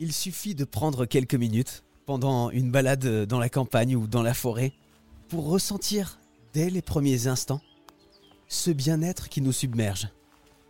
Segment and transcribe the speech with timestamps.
[0.00, 4.34] Il suffit de prendre quelques minutes pendant une balade dans la campagne ou dans la
[4.34, 4.72] forêt
[5.28, 6.18] pour ressentir
[6.52, 7.60] dès les premiers instants
[8.48, 10.08] ce bien-être qui nous submerge.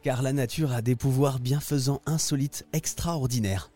[0.02, 3.70] Car la nature a des pouvoirs bienfaisants insolites extraordinaires.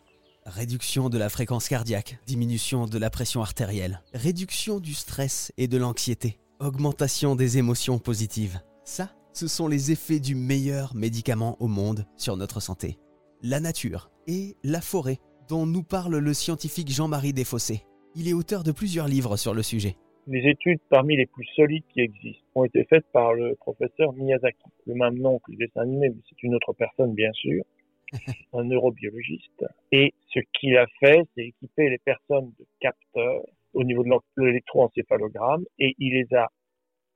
[0.45, 5.77] Réduction de la fréquence cardiaque, diminution de la pression artérielle, réduction du stress et de
[5.77, 8.61] l'anxiété, augmentation des émotions positives.
[8.85, 12.99] Ça, ce sont les effets du meilleur médicament au monde sur notre santé.
[13.41, 15.19] La nature et la forêt
[15.49, 17.81] dont nous parle le scientifique Jean-Marie Desfossés.
[18.15, 19.95] Il est auteur de plusieurs livres sur le sujet.
[20.27, 24.69] Les études parmi les plus solides qui existent ont été faites par le professeur Miyazaki,
[24.85, 27.63] le même nom que le dessin animé, mais c'est une autre personne bien sûr,
[28.53, 29.65] un neurobiologiste.
[29.91, 33.41] Et ce qu'il a fait, c'est équiper les personnes de capteurs
[33.73, 36.47] au niveau de l'électroencéphalogramme et il les a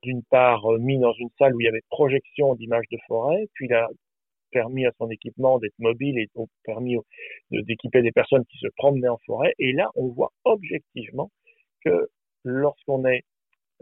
[0.02, 3.66] d'une part mis dans une salle où il y avait projection d'images de forêt, puis
[3.66, 3.88] il a
[4.54, 6.96] permis à son équipement d'être mobile et donc permis
[7.50, 9.52] d'équiper des personnes qui se promenaient en forêt.
[9.58, 11.30] Et là, on voit objectivement
[11.84, 12.08] que
[12.44, 13.24] lorsqu'on est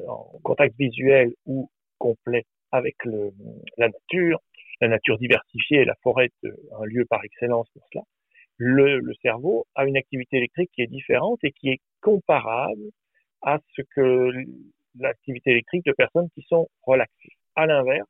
[0.09, 3.31] en contact visuel ou complet avec le,
[3.77, 4.41] la nature,
[4.81, 6.49] la nature diversifiée, la forêt est
[6.81, 8.03] un lieu par excellence pour cela,
[8.57, 12.91] le, le, cerveau a une activité électrique qui est différente et qui est comparable
[13.43, 14.31] à ce que
[14.99, 17.37] l'activité électrique de personnes qui sont relaxées.
[17.57, 18.09] À l'inverse,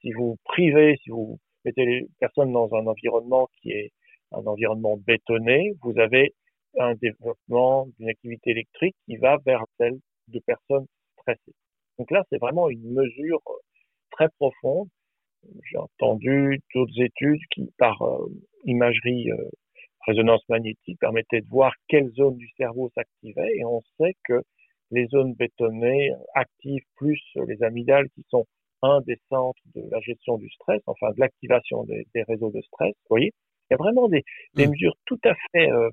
[0.00, 3.92] si vous privez, si vous mettez les personnes dans un environnement qui est
[4.32, 6.34] un environnement bétonné, vous avez
[6.78, 9.98] un développement d'une activité électrique qui va vers celle
[10.28, 10.86] de personnes
[11.18, 11.54] stressées.
[11.98, 13.52] Donc là, c'est vraiment une mesure euh,
[14.10, 14.88] très profonde.
[15.70, 18.26] J'ai entendu d'autres études qui, par euh,
[18.64, 19.50] imagerie euh,
[20.06, 24.42] résonance magnétique, permettaient de voir quelles zones du cerveau s'activaient et on sait que
[24.90, 28.46] les zones bétonnées activent plus les amygdales qui sont
[28.84, 32.92] un des centres de la gestion du stress, enfin de l'activation des, réseaux de stress.
[32.92, 33.32] Vous voyez,
[33.70, 34.22] il y a vraiment des,
[34.54, 34.70] des mmh.
[34.70, 35.88] mesures tout à fait euh,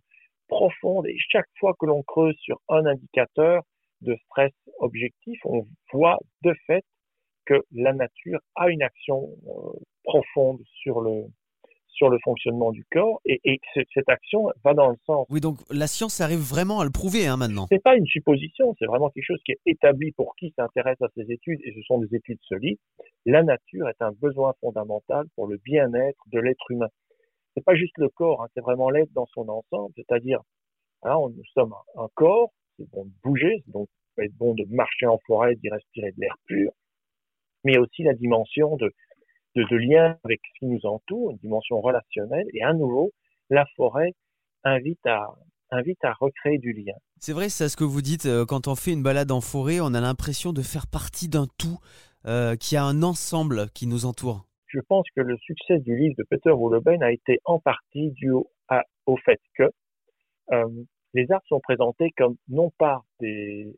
[0.48, 3.64] profondes et chaque fois que l'on creuse sur un indicateur
[4.02, 6.84] de stress objectif, on voit de fait
[7.46, 11.26] que la nature a une action euh, profonde sur le,
[12.02, 13.60] sur le fonctionnement du corps et, et
[13.94, 15.28] cette action va dans le sens.
[15.30, 17.68] Oui, donc la science arrive vraiment à le prouver hein, maintenant.
[17.70, 21.10] C'est pas une supposition, c'est vraiment quelque chose qui est établi pour qui s'intéresse à
[21.16, 22.80] ces études et ce sont des études solides.
[23.28, 26.90] La nature est un besoin fondamental pour le bien-être de l'être humain.
[27.54, 30.40] C'est pas juste le corps, hein, c'est vraiment l'être dans son ensemble, c'est-à-dire,
[31.04, 35.06] hein, nous sommes un, corps, c'est bon de bouger, donc ça être bon de marcher
[35.06, 36.72] en forêt, d'y respirer de l'air pur,
[37.64, 38.92] mais aussi la dimension de
[39.56, 42.48] de, lien avec ce qui nous entoure, une dimension relationnelle.
[42.54, 43.12] Et à nouveau,
[43.50, 44.14] la forêt
[44.64, 45.34] invite à,
[45.72, 46.94] invite à recréer du lien.
[47.20, 48.26] C'est vrai, c'est ce que vous dites.
[48.26, 51.48] Euh, quand on fait une balade en forêt, on a l'impression de faire partie d'un
[51.58, 51.80] tout,
[52.26, 54.46] euh, qui a un ensemble qui nous entoure.
[54.68, 58.32] Je pense que le succès du livre de Peter Wolleben a été en partie dû
[58.32, 58.50] au,
[59.06, 59.70] au fait que
[60.52, 60.70] euh,
[61.14, 63.76] les arts sont présentés comme non pas des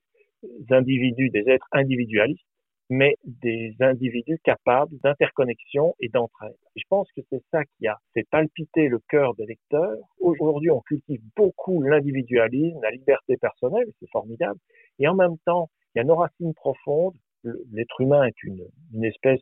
[0.70, 2.46] individus, des êtres individualistes,
[2.94, 6.56] mais des individus capables d'interconnexion et d'entraide.
[6.76, 9.98] Je pense que c'est ça qui a fait palpiter le cœur des lecteurs.
[10.20, 14.59] Aujourd'hui, on cultive beaucoup l'individualisme, la liberté personnelle, c'est formidable,
[15.00, 17.16] et en même temps, il y a nos racines profondes.
[17.44, 19.42] L'être humain est une, espèce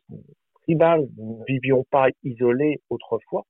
[0.62, 3.44] tribale, nous ne vivions pas isolés autrefois,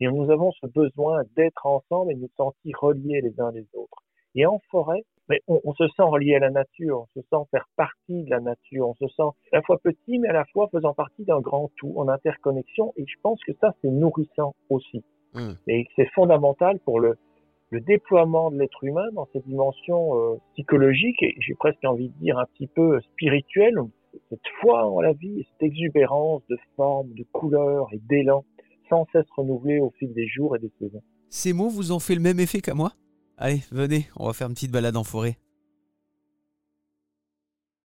[0.00, 3.66] et nous avons ce besoin d'être ensemble et de nous sentir reliés les uns les
[3.74, 4.03] autres.
[4.34, 7.66] Et en forêt, mais on, se sent relié à la nature, on se sent faire
[7.76, 9.22] partie de la nature, on se sent
[9.52, 12.92] à la fois petit, mais à la fois faisant partie d'un grand tout, en interconnexion.
[12.96, 15.02] Et je pense que ça, c'est nourrissant aussi.
[15.32, 15.52] Mmh.
[15.68, 17.16] Et c'est fondamental pour le,
[17.70, 22.18] le déploiement de l'être humain dans cette dimension euh, psychologique et j'ai presque envie de
[22.20, 23.76] dire un petit peu spirituelle,
[24.30, 28.44] cette foi en la vie, cette exubérance de formes, de couleurs et d'élan
[28.88, 31.02] sans cesse renouvelée au fil des jours et des saisons.
[31.30, 32.92] Ces mots vous ont fait le même effet qu'à moi?
[33.36, 35.38] Allez, venez, on va faire une petite balade en forêt.